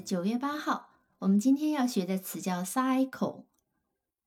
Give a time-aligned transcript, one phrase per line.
[0.00, 0.88] 九月八号。
[1.20, 3.44] 我们今天要学的词叫 cycle。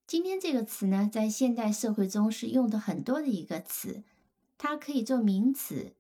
[0.06, 4.04] 今天这个词呢，在现代社会中是用的很多的一个词，
[4.58, 5.96] 它可以做名词，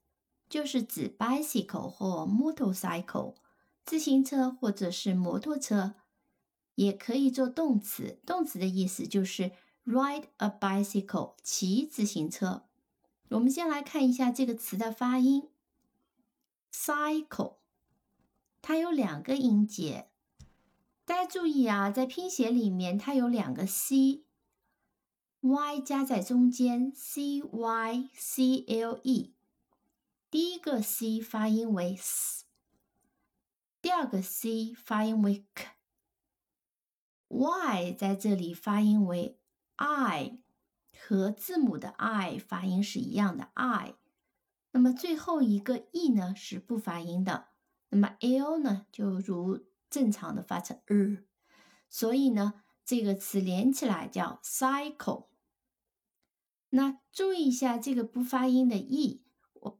[0.48, 3.34] 就是指 bicycle 或 motorcycle，
[3.84, 5.96] 自行车或者是摩托车，
[6.76, 9.52] 也可以做动词，动词的意思就是
[9.86, 12.66] ride a bicycle，骑自行车。
[13.30, 15.50] 我们先来看一下这个词的发音
[16.72, 17.63] ，cycle。
[18.66, 20.08] 它有两个音节，
[21.04, 24.24] 大家注意啊，在拼写里面它有两个 c，y
[25.82, 29.34] 加在中间，c y c l e，
[30.32, 32.46] 第一个 c 发音为 s，
[33.82, 35.46] 第二个 c 发音为
[37.28, 39.38] k，y 在这里发音为
[39.76, 40.40] i，
[40.98, 43.96] 和字母的 i 发音是一样的 i，
[44.72, 47.50] 那么最后一个 e 呢是不发音的。
[47.94, 51.24] 那么 l 呢，就如正常的发成 r，
[51.88, 55.28] 所以呢，这个词连起来叫 cycle。
[56.72, 59.22] 那注意一下这个不发音的 e，
[59.54, 59.80] 我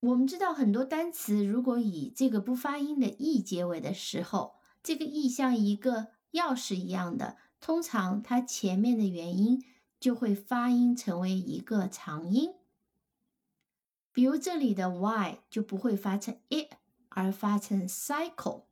[0.00, 9.62] 我们知道很多单词如果以这个不发音的 e 结尾的时候，这个 e 像一个钥匙一样的，通常它前面的元音
[10.00, 12.54] 就会发音成为一个长音，
[14.12, 16.70] 比如这里的 y 就不会发成 i。
[17.14, 18.64] 而发成 cycle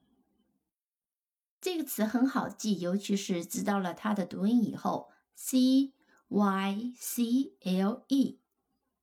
[1.61, 5.93] 这个词很好记，尤其是知道了它的读音以后，c
[6.29, 8.41] y c l e。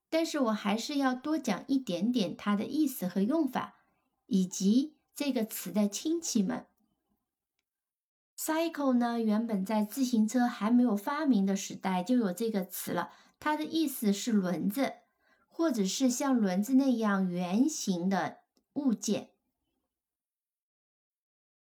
[0.10, 3.76] 但是我还是要多讲一点点它的意思和用法，
[4.26, 6.66] 以及这个词的亲戚们。
[8.36, 14.94] cycle 呢，原本在自行车还没有发明的时代就有这个词了，它的意思是轮子，
[15.48, 18.40] 或者是像轮子那样圆形的。
[18.78, 19.32] 物件。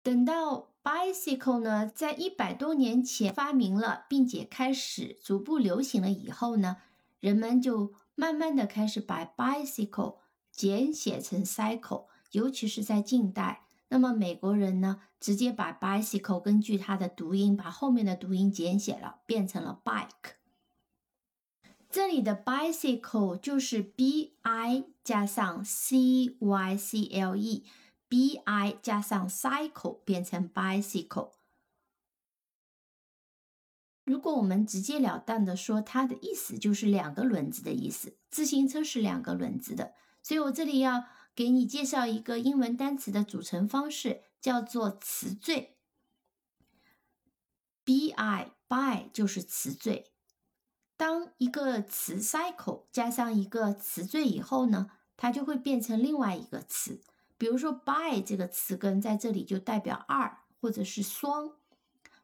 [0.02, 6.78] 等到 bicycle 呢，在一百多年前发明了，并且开始逐步流行了以后呢，
[7.20, 10.16] 人们就慢慢的开始把 bicycle
[10.50, 13.66] 简写成 cycle，尤其是在近代。
[13.90, 20.36] 那么美国人呢，直接把 bicycle 根据它的读音，把后面的读音简写了，变成了 bike。
[21.98, 31.32] 这里的 bicycle 就是 b i 加上 c y c l e，b i 加上 cycle 变成 bicycle。
[34.04, 38.16] 如果我们直截了当的说，它的意思就是两个轮子的意思。
[38.30, 41.02] 自行车是两个轮子的，所以我这里要
[41.34, 45.74] 给你介绍一个英文单词的组成方式，叫做词缀。
[47.82, 50.12] b i by 就是词缀。
[50.98, 57.00] 当一个词 cycle 加上一个词缀以后呢，它就会变成另外一个词。
[57.38, 61.52] 比如说 by 这个词根在这里就代表二或者是双，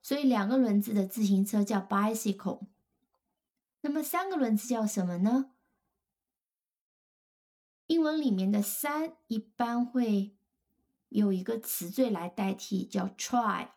[0.02, 2.66] 所以两个轮子的自行车叫 bicycle。
[3.82, 5.52] 那么三个轮子叫什么呢？
[7.86, 10.34] 英文里面的三一般会
[11.10, 13.68] 有一个词缀来代替，叫 tri。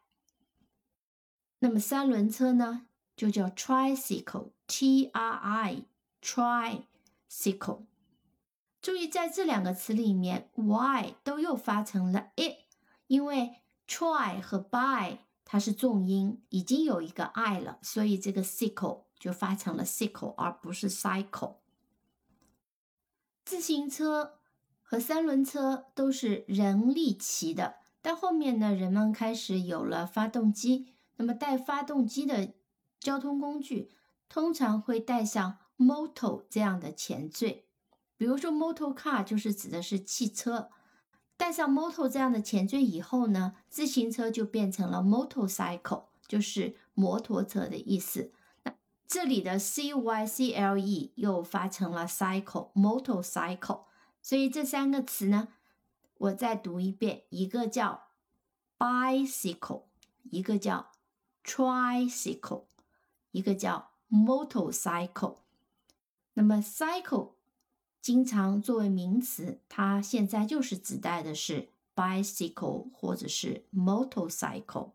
[1.60, 2.87] 那么三轮车呢，
[3.18, 4.52] 就叫 tricycle。
[4.70, 5.84] T R I
[6.22, 7.86] tricycle，
[8.82, 12.66] 注意在这两个词里面，y 都又发成了 i，
[13.08, 21.56] 因为 try 和 by 它是重音，已经有一个 i 了，所以这个 cycle 就发成了 cycle，而不是 cycle。
[23.46, 24.40] 自行车
[24.82, 32.54] 和三轮车都是人力骑的，但后面呢，人们开始有了发动机，那么带发动机的
[33.08, 33.90] 交通工具。
[34.28, 37.64] 通常会带上 motor 这样的前缀，
[38.18, 40.70] 比如说 motor car 就是指的是汽车。
[41.38, 48.34] 带上 motor 这样的前缀以后呢，自行车就变成了 motorcycle，就是摩托车的意思。
[48.64, 48.76] 那
[49.08, 53.86] 这里的 c y c l e 又发成了 cycle，motorcycle。
[54.22, 55.48] 所以这三个词呢，
[56.18, 58.10] 我再读一遍，一个叫
[58.78, 59.84] bicycle，
[60.24, 60.92] 一个叫
[61.46, 62.66] tricycle，
[63.37, 63.93] 一个叫。
[64.13, 65.37] motorcycle，
[66.35, 67.31] 那么 cycle
[68.03, 74.91] 经常作为名词，它现在就是指代的是 bicycle 或者是 motorcycle。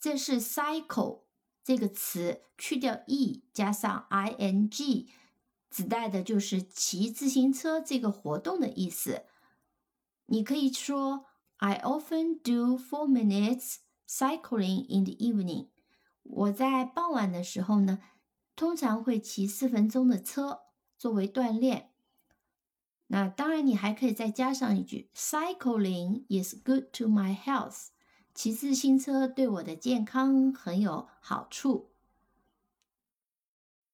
[0.00, 1.20] 这是 cycle
[1.62, 5.08] 这个词去掉 e 加上 i n g，
[5.72, 9.24] 指代的就是骑自行车这个活动的意思。
[10.26, 11.24] 你可以说
[11.56, 13.76] I often do four minutes
[14.06, 15.68] cycling in the evening。
[16.22, 18.00] 我在傍晚的时候呢，
[18.54, 20.60] 通常会骑四分钟的车。
[20.98, 21.90] 作为锻炼，
[23.08, 27.88] 那当然你还可以再加上一句：Cycling is good to my health。
[28.32, 31.91] 骑自行车对我的健康很有好处。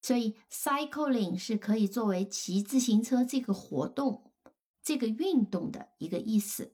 [0.01, 4.31] 所以，cycling 是可以作为骑自行车这个活动、
[4.81, 6.73] 这个运动的一个意思。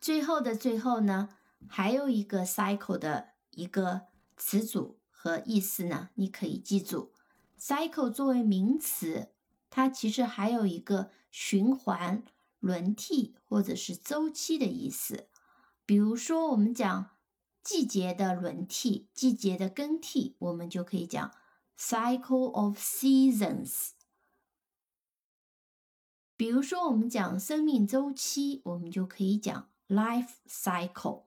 [0.00, 1.28] 最后的最后呢，
[1.68, 4.02] 还有一个 cycle 的一个
[4.36, 7.12] 词组和意思呢，你可以记住
[7.60, 9.28] ：cycle 作为名词。
[9.70, 12.24] 它其实还有一个循环、
[12.58, 15.28] 轮替或者是周期的意思。
[15.84, 17.10] 比如说，我们讲
[17.62, 21.30] 季节的轮替、季节的更替，我们就可以讲
[21.78, 23.90] cycle of seasons。
[26.36, 31.24] 比如说，我们讲生命周期，我们就可以讲 life cycle。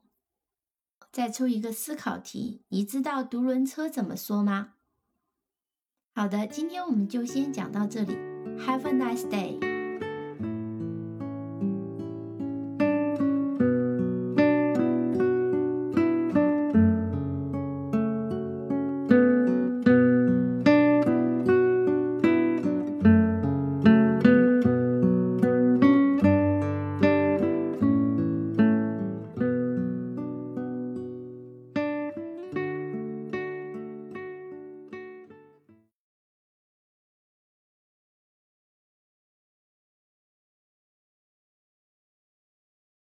[1.11, 4.75] 再出一个思考题，你知道独轮车怎么说吗？
[6.13, 8.13] 好的，今天我们就先讲到这里。
[8.59, 9.70] Have a nice day.